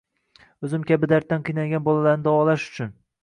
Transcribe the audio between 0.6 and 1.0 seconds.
O‘zim